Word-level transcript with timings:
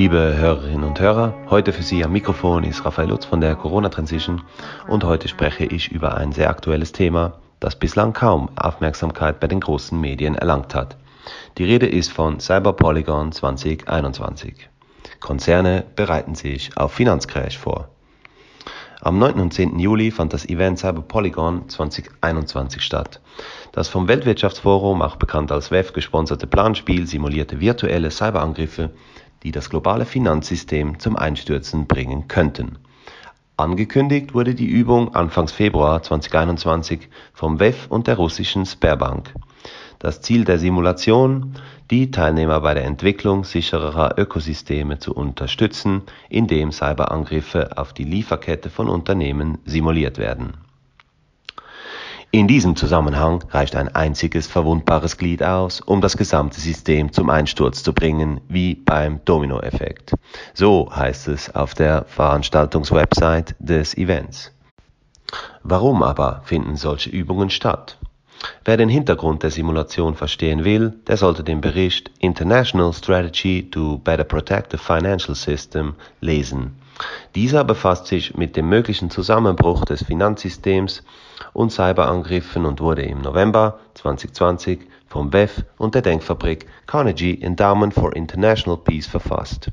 Liebe 0.00 0.34
Hörerinnen 0.34 0.84
und 0.84 0.98
Hörer, 0.98 1.34
heute 1.50 1.74
für 1.74 1.82
Sie 1.82 2.02
am 2.02 2.12
Mikrofon 2.12 2.64
ist 2.64 2.86
Raphael 2.86 3.10
Lutz 3.10 3.26
von 3.26 3.42
der 3.42 3.54
Corona 3.54 3.90
Transition 3.90 4.40
und 4.88 5.04
heute 5.04 5.28
spreche 5.28 5.66
ich 5.66 5.92
über 5.92 6.14
ein 6.14 6.32
sehr 6.32 6.48
aktuelles 6.48 6.92
Thema, 6.92 7.34
das 7.60 7.76
bislang 7.76 8.14
kaum 8.14 8.48
Aufmerksamkeit 8.56 9.40
bei 9.40 9.46
den 9.46 9.60
großen 9.60 10.00
Medien 10.00 10.36
erlangt 10.36 10.74
hat. 10.74 10.96
Die 11.58 11.64
Rede 11.64 11.84
ist 11.84 12.12
von 12.12 12.40
Cyberpolygon 12.40 13.32
2021. 13.32 14.70
Konzerne 15.20 15.84
bereiten 15.96 16.34
sich 16.34 16.74
auf 16.78 16.94
Finanzcrash 16.94 17.58
vor. 17.58 17.90
Am 19.02 19.18
9. 19.18 19.38
und 19.38 19.52
10. 19.52 19.78
Juli 19.78 20.10
fand 20.10 20.32
das 20.32 20.46
Event 20.46 20.78
Cyberpolygon 20.78 21.68
2021 21.68 22.82
statt. 22.82 23.20
Das 23.72 23.88
vom 23.88 24.08
Weltwirtschaftsforum, 24.08 25.02
auch 25.02 25.16
bekannt 25.16 25.52
als 25.52 25.70
WEF, 25.70 25.92
gesponserte 25.92 26.46
Planspiel 26.46 27.06
simulierte 27.06 27.60
virtuelle 27.60 28.10
Cyberangriffe, 28.10 28.90
die 29.42 29.52
das 29.52 29.70
globale 29.70 30.04
Finanzsystem 30.04 30.98
zum 30.98 31.16
Einstürzen 31.16 31.86
bringen 31.86 32.28
könnten. 32.28 32.78
Angekündigt 33.56 34.32
wurde 34.32 34.54
die 34.54 34.66
Übung 34.66 35.14
Anfangs 35.14 35.52
Februar 35.52 36.02
2021 36.02 37.08
vom 37.34 37.60
WEF 37.60 37.86
und 37.88 38.06
der 38.06 38.16
russischen 38.16 38.64
Sberbank. 38.64 39.34
Das 39.98 40.22
Ziel 40.22 40.46
der 40.46 40.58
Simulation, 40.58 41.54
die 41.90 42.10
Teilnehmer 42.10 42.60
bei 42.60 42.72
der 42.72 42.84
Entwicklung 42.84 43.44
sicherer 43.44 44.18
Ökosysteme 44.18 44.98
zu 44.98 45.14
unterstützen, 45.14 46.02
indem 46.30 46.72
Cyberangriffe 46.72 47.76
auf 47.76 47.92
die 47.92 48.04
Lieferkette 48.04 48.70
von 48.70 48.88
Unternehmen 48.88 49.58
simuliert 49.66 50.16
werden 50.16 50.54
in 52.32 52.46
diesem 52.46 52.76
Zusammenhang 52.76 53.42
reicht 53.50 53.74
ein 53.74 53.88
einziges 53.88 54.46
verwundbares 54.46 55.16
Glied 55.16 55.42
aus, 55.42 55.80
um 55.80 56.00
das 56.00 56.16
gesamte 56.16 56.60
System 56.60 57.12
zum 57.12 57.28
Einsturz 57.28 57.82
zu 57.82 57.92
bringen, 57.92 58.40
wie 58.48 58.76
beim 58.76 59.20
Dominoeffekt. 59.24 60.14
So 60.54 60.88
heißt 60.94 61.26
es 61.26 61.52
auf 61.52 61.74
der 61.74 62.04
Veranstaltungswebsite 62.04 63.56
des 63.58 63.96
Events. 63.96 64.52
Warum 65.64 66.04
aber 66.04 66.42
finden 66.44 66.76
solche 66.76 67.10
Übungen 67.10 67.50
statt? 67.50 67.98
Wer 68.64 68.76
den 68.76 68.88
Hintergrund 68.88 69.42
der 69.42 69.50
Simulation 69.50 70.14
verstehen 70.14 70.64
will, 70.64 70.94
der 71.08 71.16
sollte 71.16 71.42
den 71.42 71.60
Bericht 71.60 72.12
International 72.20 72.92
Strategy 72.92 73.68
to 73.70 73.98
Better 73.98 74.24
Protect 74.24 74.70
the 74.70 74.78
Financial 74.78 75.34
System 75.34 75.94
lesen. 76.20 76.76
Dieser 77.36 77.62
befasst 77.62 78.08
sich 78.08 78.36
mit 78.36 78.56
dem 78.56 78.68
möglichen 78.68 79.08
Zusammenbruch 79.08 79.84
des 79.84 80.04
Finanzsystems 80.04 81.04
und 81.52 81.70
Cyberangriffen 81.70 82.66
und 82.66 82.80
wurde 82.80 83.02
im 83.02 83.20
November 83.20 83.78
2020 83.94 84.80
vom 85.06 85.32
WEF 85.32 85.64
und 85.78 85.94
der 85.94 86.02
Denkfabrik 86.02 86.66
Carnegie 86.86 87.40
Endowment 87.40 87.94
for 87.94 88.16
International 88.16 88.76
Peace 88.78 89.06
verfasst. 89.06 89.70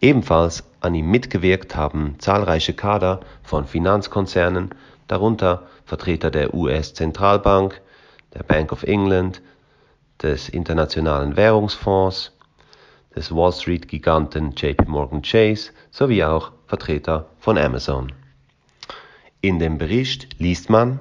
Ebenfalls 0.00 0.64
an 0.80 0.94
ihm 0.94 1.08
mitgewirkt 1.08 1.76
haben 1.76 2.16
zahlreiche 2.18 2.74
Kader 2.74 3.20
von 3.44 3.66
Finanzkonzernen, 3.66 4.70
darunter 5.06 5.68
Vertreter 5.84 6.32
der 6.32 6.52
US-Zentralbank, 6.52 7.80
der 8.34 8.42
Bank 8.42 8.72
of 8.72 8.82
England, 8.82 9.40
des 10.22 10.48
Internationalen 10.48 11.36
Währungsfonds, 11.36 12.32
des 13.14 13.34
Wall 13.34 13.52
Street-Giganten 13.52 14.52
JP 14.56 14.88
Morgan 14.88 15.22
Chase 15.22 15.72
sowie 15.90 16.24
auch 16.24 16.52
Vertreter 16.66 17.26
von 17.38 17.58
Amazon. 17.58 18.12
In 19.40 19.58
dem 19.58 19.78
Bericht 19.78 20.38
liest 20.38 20.70
man, 20.70 20.98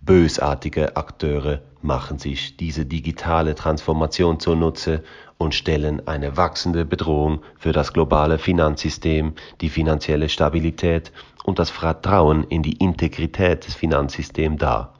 bösartige 0.00 0.96
Akteure 0.96 1.62
machen 1.80 2.18
sich 2.18 2.56
diese 2.56 2.86
digitale 2.86 3.54
Transformation 3.54 4.40
zunutze 4.40 5.02
und 5.38 5.54
stellen 5.54 6.06
eine 6.06 6.36
wachsende 6.36 6.84
Bedrohung 6.84 7.40
für 7.58 7.72
das 7.72 7.92
globale 7.92 8.38
Finanzsystem, 8.38 9.34
die 9.60 9.68
finanzielle 9.68 10.28
Stabilität 10.28 11.12
und 11.44 11.58
das 11.58 11.70
Vertrauen 11.70 12.44
in 12.44 12.62
die 12.62 12.76
Integrität 12.76 13.66
des 13.66 13.74
Finanzsystems 13.74 14.58
dar. 14.58 14.94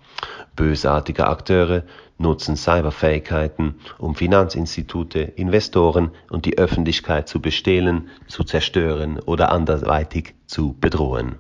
Bösartige 0.57 1.27
Akteure 1.27 1.83
nutzen 2.19 2.57
Cyberfähigkeiten, 2.57 3.77
um 3.99 4.15
Finanzinstitute, 4.15 5.21
Investoren 5.21 6.11
und 6.31 6.45
die 6.45 6.59
Öffentlichkeit 6.59 7.29
zu 7.29 7.41
bestehlen, 7.41 8.09
zu 8.29 8.45
zerstören 8.45 9.19
oder 9.21 9.51
anderweitig 9.51 10.35
zu 10.47 10.75
bedrohen. 10.79 11.37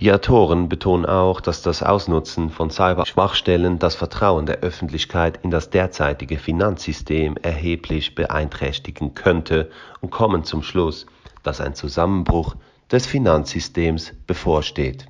Die 0.00 0.12
Autoren 0.12 0.68
betonen 0.68 1.06
auch, 1.06 1.40
dass 1.40 1.62
das 1.62 1.84
Ausnutzen 1.84 2.50
von 2.50 2.68
Cyberschwachstellen 2.68 3.78
das 3.78 3.94
Vertrauen 3.94 4.44
der 4.44 4.58
Öffentlichkeit 4.58 5.38
in 5.44 5.52
das 5.52 5.70
derzeitige 5.70 6.36
Finanzsystem 6.38 7.36
erheblich 7.40 8.16
beeinträchtigen 8.16 9.14
könnte 9.14 9.70
und 10.00 10.10
kommen 10.10 10.42
zum 10.42 10.64
Schluss, 10.64 11.06
dass 11.44 11.60
ein 11.60 11.76
Zusammenbruch 11.76 12.56
des 12.90 13.06
Finanzsystems 13.06 14.14
bevorsteht. 14.26 15.06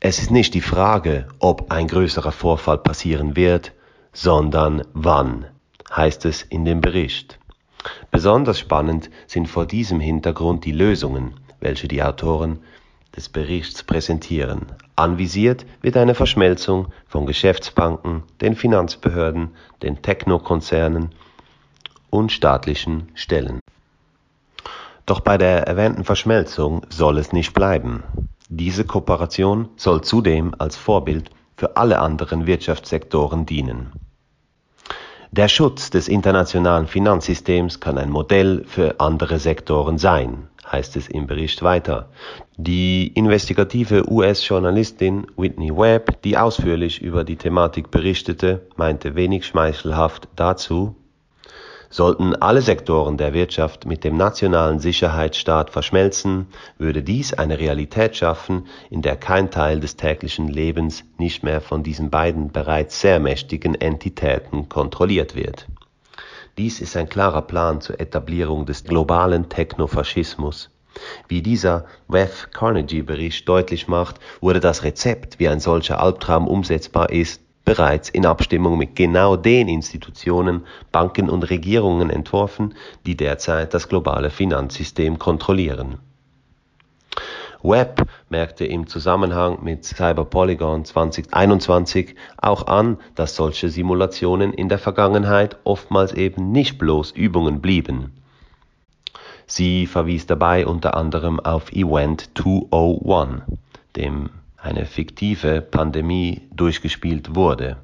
Es 0.00 0.20
ist 0.20 0.30
nicht 0.30 0.54
die 0.54 0.60
Frage, 0.60 1.26
ob 1.40 1.72
ein 1.72 1.88
größerer 1.88 2.30
Vorfall 2.30 2.78
passieren 2.78 3.34
wird, 3.34 3.72
sondern 4.12 4.84
wann, 4.92 5.46
heißt 5.90 6.24
es 6.24 6.42
in 6.42 6.64
dem 6.64 6.80
Bericht. 6.80 7.40
Besonders 8.12 8.60
spannend 8.60 9.10
sind 9.26 9.48
vor 9.48 9.66
diesem 9.66 9.98
Hintergrund 9.98 10.64
die 10.64 10.72
Lösungen, 10.72 11.34
welche 11.58 11.88
die 11.88 12.00
Autoren 12.00 12.60
des 13.16 13.28
Berichts 13.28 13.82
präsentieren. 13.82 14.66
Anvisiert 14.94 15.66
wird 15.82 15.96
eine 15.96 16.14
Verschmelzung 16.14 16.92
von 17.08 17.26
Geschäftsbanken, 17.26 18.22
den 18.40 18.54
Finanzbehörden, 18.54 19.56
den 19.82 20.00
Technokonzernen 20.00 21.10
und 22.10 22.30
staatlichen 22.30 23.08
Stellen. 23.14 23.58
Doch 25.06 25.20
bei 25.20 25.38
der 25.38 25.66
erwähnten 25.66 26.04
Verschmelzung 26.04 26.82
soll 26.88 27.18
es 27.18 27.32
nicht 27.32 27.52
bleiben. 27.52 28.04
Diese 28.50 28.84
Kooperation 28.84 29.68
soll 29.76 30.00
zudem 30.02 30.54
als 30.56 30.76
Vorbild 30.76 31.30
für 31.54 31.76
alle 31.76 31.98
anderen 31.98 32.46
Wirtschaftssektoren 32.46 33.44
dienen. 33.44 33.92
Der 35.32 35.48
Schutz 35.48 35.90
des 35.90 36.08
internationalen 36.08 36.86
Finanzsystems 36.86 37.80
kann 37.80 37.98
ein 37.98 38.08
Modell 38.08 38.64
für 38.66 39.00
andere 39.00 39.38
Sektoren 39.38 39.98
sein, 39.98 40.48
heißt 40.66 40.96
es 40.96 41.08
im 41.08 41.26
Bericht 41.26 41.62
weiter. 41.62 42.08
Die 42.56 43.08
investigative 43.08 44.10
US-Journalistin 44.10 45.26
Whitney 45.36 45.76
Webb, 45.76 46.22
die 46.22 46.38
ausführlich 46.38 47.02
über 47.02 47.24
die 47.24 47.36
Thematik 47.36 47.90
berichtete, 47.90 48.66
meinte 48.76 49.14
wenig 49.14 49.44
schmeichelhaft 49.44 50.28
dazu, 50.34 50.96
Sollten 51.90 52.34
alle 52.36 52.60
Sektoren 52.60 53.16
der 53.16 53.32
Wirtschaft 53.32 53.86
mit 53.86 54.04
dem 54.04 54.16
nationalen 54.16 54.78
Sicherheitsstaat 54.78 55.70
verschmelzen, 55.70 56.46
würde 56.76 57.02
dies 57.02 57.32
eine 57.32 57.58
Realität 57.58 58.14
schaffen, 58.14 58.66
in 58.90 59.00
der 59.00 59.16
kein 59.16 59.50
Teil 59.50 59.80
des 59.80 59.96
täglichen 59.96 60.48
Lebens 60.48 61.04
nicht 61.16 61.42
mehr 61.42 61.62
von 61.62 61.82
diesen 61.82 62.10
beiden 62.10 62.52
bereits 62.52 63.00
sehr 63.00 63.20
mächtigen 63.20 63.74
Entitäten 63.74 64.68
kontrolliert 64.68 65.34
wird. 65.34 65.66
Dies 66.58 66.80
ist 66.80 66.96
ein 66.96 67.08
klarer 67.08 67.42
Plan 67.42 67.80
zur 67.80 67.98
Etablierung 68.00 68.66
des 68.66 68.84
globalen 68.84 69.48
Technofaschismus. 69.48 70.70
Wie 71.28 71.40
dieser 71.40 71.84
Wef 72.08 72.48
Carnegie 72.52 73.02
Bericht 73.02 73.48
deutlich 73.48 73.88
macht, 73.88 74.16
wurde 74.40 74.60
das 74.60 74.82
Rezept, 74.82 75.38
wie 75.38 75.48
ein 75.48 75.60
solcher 75.60 76.00
Albtraum 76.00 76.48
umsetzbar 76.48 77.10
ist, 77.10 77.40
bereits 77.68 78.08
in 78.08 78.24
Abstimmung 78.24 78.78
mit 78.78 78.96
genau 78.96 79.36
den 79.36 79.68
Institutionen, 79.68 80.64
Banken 80.90 81.28
und 81.28 81.50
Regierungen 81.50 82.08
entworfen, 82.08 82.74
die 83.04 83.14
derzeit 83.14 83.74
das 83.74 83.90
globale 83.90 84.30
Finanzsystem 84.30 85.18
kontrollieren. 85.18 85.98
Webb 87.62 88.06
merkte 88.30 88.64
im 88.64 88.86
Zusammenhang 88.86 89.62
mit 89.62 89.84
Cyberpolygon 89.84 90.86
2021 90.86 92.14
auch 92.38 92.68
an, 92.68 92.96
dass 93.14 93.36
solche 93.36 93.68
Simulationen 93.68 94.54
in 94.54 94.70
der 94.70 94.78
Vergangenheit 94.78 95.58
oftmals 95.64 96.14
eben 96.14 96.50
nicht 96.52 96.78
bloß 96.78 97.10
Übungen 97.10 97.60
blieben. 97.60 98.14
Sie 99.46 99.86
verwies 99.86 100.24
dabei 100.24 100.66
unter 100.66 100.96
anderem 100.96 101.38
auf 101.38 101.70
Event 101.72 102.30
201, 102.34 103.42
dem 103.94 104.30
eine 104.60 104.86
fiktive 104.86 105.62
Pandemie 105.62 106.48
durchgespielt 106.52 107.34
wurde, 107.34 107.76